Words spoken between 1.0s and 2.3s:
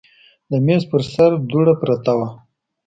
سر دوړه پرته وه.